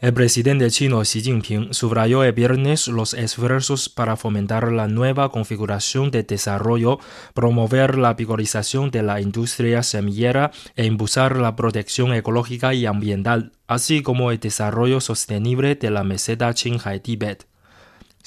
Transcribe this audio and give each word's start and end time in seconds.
El 0.00 0.14
presidente 0.14 0.70
chino 0.70 1.00
Xi 1.00 1.22
Jinping 1.22 1.74
subrayó 1.74 2.22
el 2.22 2.32
viernes 2.32 2.86
los 2.86 3.14
esfuerzos 3.14 3.88
para 3.88 4.16
fomentar 4.16 4.70
la 4.70 4.86
nueva 4.86 5.32
configuración 5.32 6.12
de 6.12 6.22
desarrollo, 6.22 7.00
promover 7.34 7.98
la 7.98 8.14
vigorización 8.14 8.92
de 8.92 9.02
la 9.02 9.20
industria 9.20 9.82
semillera 9.82 10.52
e 10.76 10.86
impulsar 10.86 11.36
la 11.36 11.56
protección 11.56 12.14
ecológica 12.14 12.74
y 12.74 12.86
ambiental, 12.86 13.50
así 13.66 14.00
como 14.00 14.30
el 14.30 14.38
desarrollo 14.38 15.00
sostenible 15.00 15.74
de 15.74 15.90
la 15.90 16.04
meseta 16.04 16.54
Qinghai-Tíbet. 16.54 17.48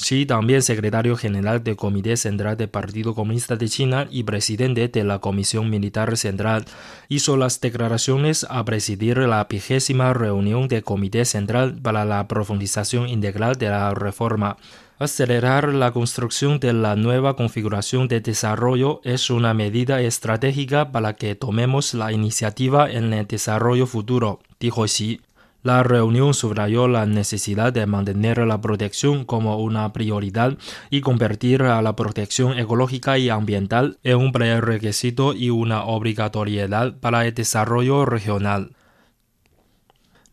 Xi, 0.02 0.26
también 0.26 0.62
secretario 0.62 1.16
general 1.16 1.64
del 1.64 1.76
Comité 1.76 2.18
Central 2.18 2.58
del 2.58 2.70
Partido 2.70 3.14
Comunista 3.16 3.56
de 3.56 3.70
China 3.70 4.08
y 4.10 4.24
presidente 4.24 4.88
de 4.88 5.04
la 5.04 5.20
Comisión 5.20 5.70
Militar 5.70 6.18
Central, 6.18 6.66
hizo 7.08 7.38
las 7.38 7.62
declaraciones 7.62 8.46
a 8.50 8.66
presidir 8.66 9.18
la 9.20 9.46
vigésima 9.50 10.14
reunión 10.14 10.68
del 10.68 10.84
Comité 10.84 11.24
Central 11.26 11.80
para 11.82 12.04
la 12.06 12.28
profundización 12.28 13.08
integral 13.08 13.56
de 13.56 13.70
la 13.70 13.94
reforma. 13.94 14.58
Acelerar 15.00 15.74
la 15.74 15.92
construcción 15.92 16.60
de 16.60 16.74
la 16.74 16.96
nueva 16.96 17.36
configuración 17.36 18.08
de 18.08 18.22
desarrollo 18.22 19.02
es 19.04 19.30
una 19.32 19.54
medida 19.54 20.00
estratégica 20.02 20.92
para 20.92 21.14
que 21.16 21.34
tomemos 21.34 21.94
la 21.94 22.12
iniciativa 22.12 22.92
en 22.92 23.12
el 23.14 23.26
desarrollo 23.26 23.88
futuro, 23.88 24.42
dijo 24.60 24.86
Xi. 24.86 25.22
La 25.64 25.84
reunión 25.84 26.34
subrayó 26.34 26.88
la 26.88 27.06
necesidad 27.06 27.72
de 27.72 27.86
mantener 27.86 28.40
la 28.40 28.60
protección 28.62 29.26
como 29.26 29.58
una 29.58 29.94
prioridad 29.94 30.58
y 30.90 31.02
convertir 31.02 31.62
a 31.62 31.82
la 31.84 31.96
protección 31.96 32.58
ecológica 32.58 33.20
y 33.20 33.30
ambiental 33.30 34.00
en 34.04 34.18
un 34.18 34.32
prerequisito 34.32 35.36
y 35.36 35.52
una 35.52 35.84
obligatoriedad 35.84 36.96
para 37.00 37.28
el 37.28 37.36
desarrollo 37.36 38.06
regional. 38.06 38.72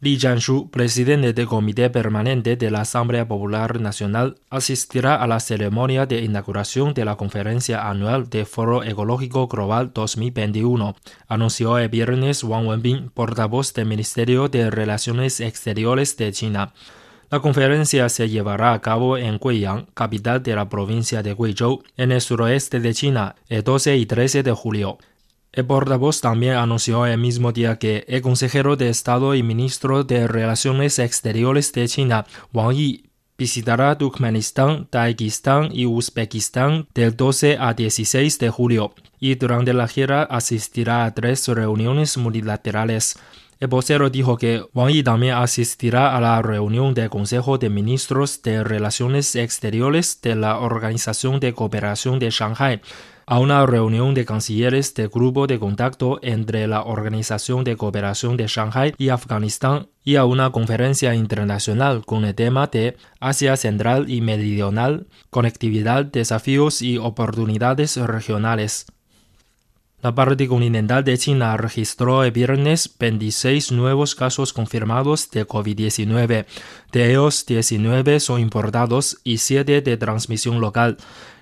Li 0.01 0.17
Jianshu, 0.17 0.71
presidente 0.71 1.33
del 1.33 1.49
Comité 1.49 1.91
Permanente 1.91 2.55
de 2.55 2.71
la 2.71 2.83
Asamblea 2.83 3.27
Popular 3.27 3.81
Nacional, 3.81 4.37
asistirá 4.49 5.17
a 5.17 5.27
la 5.27 5.41
ceremonia 5.41 6.07
de 6.07 6.21
inauguración 6.21 6.95
de 6.95 7.05
la 7.05 7.17
Conferencia 7.17 7.89
Anual 7.89 8.31
de 8.31 8.45
Foro 8.45 8.85
Ecológico 8.85 9.49
Global 9.49 9.91
2021, 9.93 10.95
anunció 11.27 11.79
el 11.79 11.89
viernes 11.89 12.45
Wang 12.45 12.69
Wenbin, 12.69 13.11
portavoz 13.11 13.75
del 13.75 13.87
Ministerio 13.87 14.49
de 14.49 14.71
Relaciones 14.71 15.41
Exteriores 15.41 16.17
de 16.17 16.33
China. 16.33 16.73
La 17.29 17.41
conferencia 17.41 18.09
se 18.09 18.29
llevará 18.29 18.75
a 18.75 18.81
cabo 18.81 19.19
en 19.19 19.39
Guiyang, 19.39 19.87
capital 19.95 20.45
de 20.45 20.55
la 20.55 20.69
provincia 20.69 21.25
de 21.25 21.35
Guizhou, 21.35 21.83
en 21.97 22.12
el 22.12 22.21
suroeste 22.21 22.79
de 22.79 22.95
China, 22.95 23.35
el 23.49 23.65
12 23.65 23.97
y 23.97 24.07
13 24.07 24.45
de 24.45 24.53
julio. 24.53 24.99
El 25.53 25.65
portavoz 25.65 26.21
también 26.21 26.55
anunció 26.55 27.07
el 27.07 27.19
mismo 27.19 27.53
día 27.53 27.79
que 27.79 28.05
el 28.07 28.21
consejero 28.21 28.77
de 28.77 28.91
Estado 28.91 29.35
y 29.35 29.43
ministro 29.43 30.05
de 30.05 30.29
Relaciones 30.29 30.99
Exteriores 30.99 31.73
de 31.73 31.89
China, 31.89 32.27
Wang 32.53 32.75
Yi, 32.75 33.05
visitará 33.39 33.97
Turkmenistán, 33.97 34.87
Tayikistán 34.87 35.71
y 35.73 35.87
Uzbekistán 35.87 36.87
del 36.93 37.17
12 37.17 37.56
a 37.59 37.72
16 37.72 38.39
de 38.39 38.50
julio 38.50 38.95
y 39.21 39.37
durante 39.37 39.72
la 39.72 39.89
gira 39.89 40.25
asistirá 40.25 41.05
a 41.05 41.15
tres 41.15 41.49
reuniones 41.49 42.19
multilaterales. 42.19 43.19
El 43.59 43.69
vocero 43.69 44.11
dijo 44.11 44.37
que 44.37 44.65
Wang 44.75 44.93
Yi 44.93 45.03
también 45.03 45.34
asistirá 45.34 46.17
a 46.17 46.21
la 46.21 46.43
reunión 46.43 46.95
del 46.95 47.11
Consejo 47.11 47.59
de 47.59 47.71
Ministros 47.71 48.43
de 48.43 48.62
Relaciones 48.62 49.34
Exteriores 49.34 50.21
de 50.21 50.34
la 50.34 50.59
Organización 50.59 51.41
de 51.41 51.55
Cooperación 51.55 52.19
de 52.19 52.31
Shanghai 52.31 52.81
a 53.31 53.39
una 53.41 53.66
reunión 53.66 54.15
de 54.15 54.25
cancilleres 54.25 54.94
del 54.94 55.11
Grupo 55.11 55.47
de 55.47 55.59
Contacto 55.59 56.19
entre 56.22 56.66
la 56.66 56.84
Organización 56.84 57.62
de 57.62 57.77
Cooperación 57.77 58.39
de 58.39 58.47
Shanghai 58.47 58.94
y 58.97 59.11
Afganistán 59.11 59.89
y 60.03 60.16
a 60.16 60.25
una 60.25 60.50
conferencia 60.50 61.15
internacional 61.15 62.06
con 62.06 62.25
el 62.25 62.34
tema 62.34 62.69
de 62.69 62.97
Asia 63.21 63.59
Central 63.59 64.09
y 64.09 64.22
Meridional, 64.22 65.09
conectividad, 65.28 66.06
desafíos 66.06 66.81
y 66.81 66.97
oportunidades 66.97 67.99
regionales. 67.99 68.87
La 70.00 70.15
parte 70.15 70.49
continental 70.49 71.05
de 71.05 71.19
China 71.19 71.55
registró 71.59 72.25
el 72.25 72.31
viernes 72.31 72.95
26 72.99 73.72
nuevos 73.72 74.15
casos 74.15 74.55
confirmados 74.55 75.31
de 75.33 75.47
COVID-19. 75.47 76.47
De 76.93 77.10
ellos, 77.10 77.45
19 77.45 78.21
son 78.21 78.41
importados 78.41 79.19
y 79.22 79.37
7 79.37 79.83
de 79.83 79.97
transmisión 79.99 80.60
local, 80.60 80.97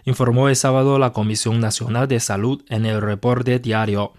informó 0.06 0.48
el 0.48 0.56
sábado 0.56 0.98
la 0.98 1.12
Comisión 1.12 1.60
Nacional 1.60 2.08
de 2.08 2.20
Salud 2.20 2.62
en 2.68 2.86
el 2.86 3.02
reporte 3.02 3.58
diario. 3.58 4.12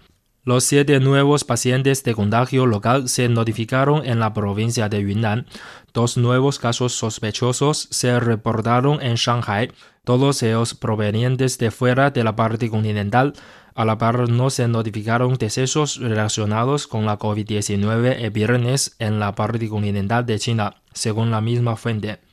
Los 0.44 0.64
siete 0.64 1.00
nuevos 1.00 1.44
pacientes 1.44 2.04
de 2.04 2.14
contagio 2.14 2.66
local 2.66 3.08
se 3.08 3.28
notificaron 3.28 4.06
en 4.06 4.20
la 4.20 4.32
provincia 4.32 4.88
de 4.88 5.02
Yunnan. 5.02 5.46
Dos 5.92 6.16
nuevos 6.16 6.58
casos 6.58 6.92
sospechosos 6.92 7.88
se 7.90 8.20
reportaron 8.20 9.02
en 9.02 9.16
Shanghai, 9.16 9.72
todos 10.04 10.42
ellos 10.42 10.74
provenientes 10.74 11.58
de 11.58 11.70
fuera 11.70 12.10
de 12.10 12.22
la 12.22 12.36
parte 12.36 12.70
continental. 12.70 13.32
A 13.74 13.84
la 13.84 13.96
par 13.96 14.28
no 14.28 14.50
se 14.50 14.68
notificaron 14.68 15.34
decesos 15.34 15.98
relacionados 15.98 16.86
con 16.86 17.06
la 17.06 17.18
COVID-19 17.18 18.16
el 18.18 18.30
viernes 18.30 18.96
en 18.98 19.20
la 19.20 19.34
parte 19.34 19.68
continental 19.68 20.26
de 20.26 20.38
China, 20.38 20.76
según 20.92 21.30
la 21.30 21.40
misma 21.40 21.76
fuente. 21.76 22.27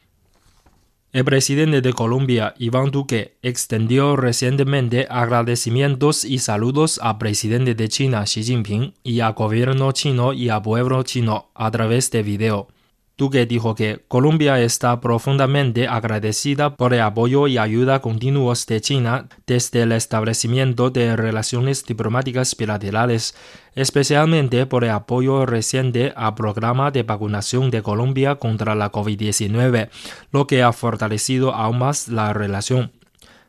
El 1.16 1.24
presidente 1.24 1.80
de 1.80 1.94
Colombia, 1.94 2.54
Iván 2.58 2.92
Duque, 2.92 3.38
extendió 3.42 4.18
recientemente 4.18 5.08
agradecimientos 5.10 6.26
y 6.26 6.40
saludos 6.40 7.00
al 7.02 7.20
presidente 7.20 7.74
de 7.74 7.88
China, 7.88 8.26
Xi 8.26 8.44
Jinping, 8.44 8.94
y 9.02 9.22
al 9.22 9.32
gobierno 9.32 9.94
chino 9.94 10.34
y 10.34 10.50
al 10.50 10.62
pueblo 10.62 11.02
chino 11.04 11.52
a 11.56 11.72
través 11.72 12.12
de 12.12 12.22
video. 12.22 12.68
Duque 13.18 13.46
dijo 13.46 13.76
que 13.76 14.04
Colombia 14.10 14.60
está 14.60 15.00
profundamente 15.00 15.88
agradecida 15.88 16.76
por 16.76 16.94
el 16.94 17.00
apoyo 17.00 17.48
y 17.48 17.58
ayuda 17.58 18.02
continuos 18.02 18.66
de 18.66 18.82
China 18.82 19.30
desde 19.48 19.84
el 19.84 19.94
establecimiento 19.94 20.90
de 20.90 21.16
relaciones 21.16 21.86
diplomáticas 21.86 22.58
bilaterales, 22.58 23.34
especialmente 23.74 24.66
por 24.66 24.84
el 24.84 24.90
apoyo 24.90 25.46
reciente 25.46 26.12
al 26.18 26.36
programa 26.36 26.92
de 26.92 27.04
vacunación 27.04 27.72
de 27.72 27.82
Colombia 27.82 28.36
contra 28.36 28.76
la 28.76 28.92
COVID-19, 28.92 29.90
lo 30.34 30.46
que 30.46 30.62
ha 30.62 30.74
fortalecido 30.74 31.54
aún 31.54 31.80
más 31.80 32.10
la 32.10 32.34
relación. 32.34 32.92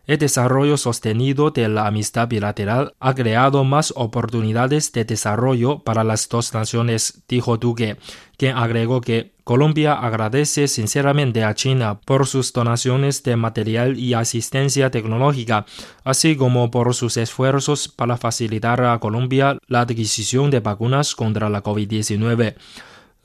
El 0.07 0.19
desarrollo 0.19 0.77
sostenido 0.77 1.51
de 1.51 1.69
la 1.69 1.89
amistad 1.89 2.29
bilateral 2.29 2.95
ha 3.01 3.13
creado 3.15 3.65
más 3.65 3.93
oportunidades 3.97 4.93
de 4.93 5.05
desarrollo 5.05 5.81
para 5.81 6.05
las 6.05 6.29
dos 6.29 6.55
naciones, 6.55 7.25
dijo 7.29 7.57
Duque, 7.57 7.97
quien 8.37 8.57
agregó 8.57 9.01
que 9.01 9.33
Colombia 9.43 9.95
agradece 9.95 10.69
sinceramente 10.69 11.43
a 11.43 11.55
China 11.55 12.01
por 12.05 12.27
sus 12.29 12.53
donaciones 12.53 13.25
de 13.25 13.35
material 13.35 13.99
y 13.99 14.15
asistencia 14.15 14.93
tecnológica, 14.93 15.67
así 16.05 16.37
como 16.37 16.71
por 16.71 16.95
sus 16.95 17.17
esfuerzos 17.17 17.89
para 17.89 18.17
facilitar 18.17 18.85
a 18.85 18.99
Colombia 19.01 19.59
la 19.67 19.81
adquisición 19.81 20.51
de 20.51 20.61
vacunas 20.61 21.17
contra 21.17 21.49
la 21.51 21.65
COVID-19 21.65 22.55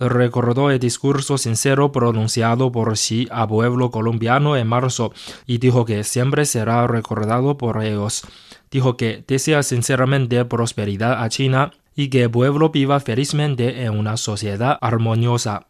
recordó 0.09 0.71
el 0.71 0.80
discurso 0.80 1.38
sincero 1.38 1.92
pronunciado 1.92 2.71
por 2.71 2.94
Xi 2.94 3.27
al 3.31 3.48
pueblo 3.48 3.92
colombiano 3.92 4.57
en 4.57 4.68
marzo 4.68 5.13
y 5.45 5.59
dijo 5.59 5.86
que 5.86 6.03
siempre 6.03 6.45
será 6.45 6.88
recordado 6.88 7.57
por 7.57 7.83
ellos. 7.83 8.24
Dijo 8.71 8.98
que 8.98 9.24
desea 9.27 9.63
sinceramente 9.63 10.44
prosperidad 10.45 11.24
a 11.24 11.30
China 11.30 11.71
y 11.95 12.09
que 12.09 12.24
el 12.24 12.31
pueblo 12.31 12.69
viva 12.69 13.00
felizmente 13.00 13.83
en 13.83 13.98
una 13.98 14.18
sociedad 14.18 14.77
armoniosa. 14.81 15.68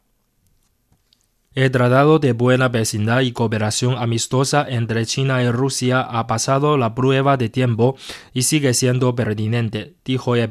El 1.53 1.69
Tratado 1.69 2.17
de 2.17 2.31
Buena 2.31 2.69
Vecindad 2.69 3.19
y 3.19 3.33
Cooperación 3.33 3.97
Amistosa 3.97 4.65
entre 4.69 5.05
China 5.05 5.43
y 5.43 5.51
Rusia 5.51 5.99
ha 5.99 6.25
pasado 6.25 6.77
la 6.77 6.95
prueba 6.95 7.35
de 7.35 7.49
tiempo 7.49 7.97
y 8.33 8.43
sigue 8.43 8.73
siendo 8.73 9.13
pertinente, 9.15 9.95
dijo 10.05 10.37
el 10.37 10.49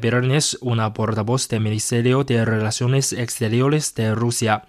una 0.61 0.93
portavoz 0.93 1.47
del 1.49 1.61
Ministerio 1.61 2.23
de 2.23 2.45
Relaciones 2.45 3.13
Exteriores 3.13 3.95
de 3.95 4.13
Rusia. 4.13 4.67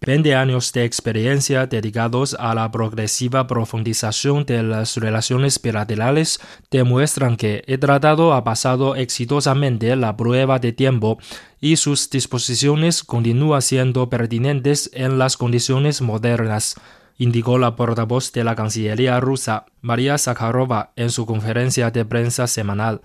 Veinte 0.00 0.36
años 0.36 0.72
de 0.72 0.84
experiencia 0.84 1.66
dedicados 1.66 2.36
a 2.38 2.54
la 2.54 2.70
progresiva 2.70 3.48
profundización 3.48 4.46
de 4.46 4.62
las 4.62 4.96
relaciones 4.96 5.60
bilaterales 5.60 6.38
demuestran 6.70 7.36
que 7.36 7.64
el 7.66 7.80
tratado 7.80 8.32
ha 8.32 8.44
pasado 8.44 8.94
exitosamente 8.94 9.96
la 9.96 10.16
prueba 10.16 10.60
de 10.60 10.72
tiempo 10.72 11.18
y 11.60 11.76
sus 11.76 12.08
disposiciones 12.10 13.02
continúan 13.02 13.60
siendo 13.60 14.08
pertinentes 14.08 14.88
en 14.94 15.18
las 15.18 15.36
condiciones 15.36 16.00
modernas, 16.00 16.76
indicó 17.18 17.58
la 17.58 17.74
portavoz 17.74 18.30
de 18.32 18.44
la 18.44 18.54
Cancillería 18.54 19.18
rusa, 19.18 19.66
María 19.80 20.16
Zakharova, 20.16 20.92
en 20.94 21.10
su 21.10 21.26
conferencia 21.26 21.90
de 21.90 22.04
prensa 22.04 22.46
semanal. 22.46 23.00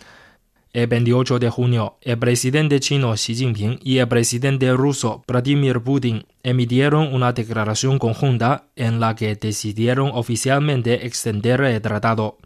El 0.74 0.88
28 0.88 1.38
de 1.38 1.52
junio, 1.52 1.98
el 2.02 2.18
presidente 2.18 2.80
chino 2.80 3.14
Xi 3.14 3.36
Jinping 3.36 3.80
y 3.84 4.00
el 4.00 4.08
presidente 4.08 4.74
ruso 4.74 5.24
Vladimir 5.28 5.82
Putin 5.82 6.26
emitieron 6.42 7.14
una 7.14 7.32
declaración 7.32 8.00
conjunta 8.00 8.66
en 8.76 9.00
la 9.00 9.16
que 9.16 9.36
decidieron 9.36 10.10
oficialmente 10.12 11.06
extender 11.06 11.62
el 11.62 11.80
tratado. 11.80 12.40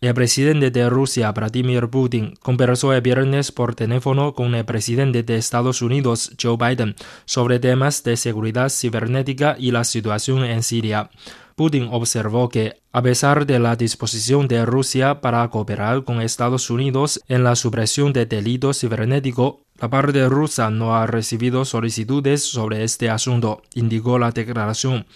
El 0.00 0.12
presidente 0.12 0.72
de 0.72 0.90
Rusia, 0.90 1.30
Vladimir 1.30 1.88
Putin, 1.88 2.34
conversó 2.42 2.92
el 2.92 3.00
viernes 3.00 3.52
por 3.52 3.76
teléfono 3.76 4.34
con 4.34 4.56
el 4.56 4.64
presidente 4.64 5.22
de 5.22 5.36
Estados 5.36 5.82
Unidos, 5.82 6.32
Joe 6.42 6.56
Biden, 6.56 6.96
sobre 7.26 7.60
temas 7.60 8.02
de 8.02 8.16
seguridad 8.16 8.70
cibernética 8.70 9.54
y 9.56 9.70
la 9.70 9.84
situación 9.84 10.44
en 10.44 10.64
Siria. 10.64 11.10
Putin 11.54 11.88
observó 11.92 12.48
que, 12.48 12.80
a 12.92 13.02
pesar 13.02 13.46
de 13.46 13.58
la 13.58 13.76
disposición 13.76 14.48
de 14.48 14.64
Rusia 14.66 15.20
para 15.20 15.48
cooperar 15.48 16.04
con 16.04 16.20
Estados 16.20 16.68
Unidos 16.68 17.20
en 17.28 17.44
la 17.44 17.54
supresión 17.54 18.12
de 18.12 18.26
delito 18.26 18.72
cibernético, 18.74 19.60
la 19.80 19.88
parte 19.88 20.28
rusa 20.28 20.70
no 20.70 20.96
ha 20.96 21.06
recibido 21.06 21.64
solicitudes 21.64 22.42
sobre 22.42 22.84
este 22.84 23.10
asunto, 23.10 23.62
indicó 23.74 24.18
la 24.18 24.30
declaración. 24.30 25.06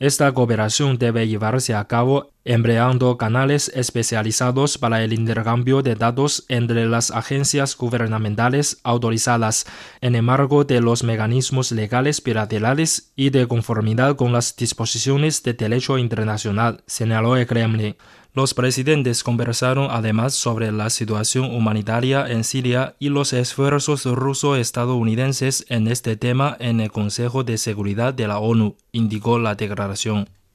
Esta 0.00 0.32
cooperación 0.32 0.96
debe 0.96 1.28
llevarse 1.28 1.74
a 1.74 1.84
cabo 1.84 2.30
empleando 2.46 3.18
canales 3.18 3.70
especializados 3.74 4.78
para 4.78 5.04
el 5.04 5.12
intercambio 5.12 5.82
de 5.82 5.94
datos 5.94 6.46
entre 6.48 6.86
las 6.86 7.10
agencias 7.10 7.76
gubernamentales 7.76 8.80
autorizadas 8.82 9.66
en 10.00 10.14
el 10.14 10.24
de 10.66 10.80
los 10.80 11.04
mecanismos 11.04 11.70
legales 11.70 12.22
bilaterales 12.22 13.12
y 13.14 13.28
de 13.28 13.46
conformidad 13.46 14.16
con 14.16 14.32
las 14.32 14.56
disposiciones 14.56 15.42
de 15.42 15.52
internacional, 15.98 16.82
señaló 16.86 17.36
el 17.36 17.46
Kremlin. 17.46 17.96
Los 18.32 18.54
presidentes 18.54 19.24
conversaron 19.24 19.88
además 19.90 20.34
sobre 20.34 20.70
la 20.70 20.88
situación 20.90 21.52
humanitaria 21.52 22.28
en 22.28 22.44
Siria 22.44 22.94
y 22.98 23.08
los 23.08 23.32
esfuerzos 23.32 24.04
ruso-estadounidenses 24.04 25.64
en 25.68 25.88
este 25.88 26.16
tema 26.16 26.56
en 26.60 26.80
el 26.80 26.92
Consejo 26.92 27.42
de 27.42 27.58
Seguridad 27.58 28.14
de 28.14 28.28
la 28.28 28.38
ONU, 28.38 28.76
indicó 28.92 29.38
la 29.38 29.56
declaración. 29.56 30.28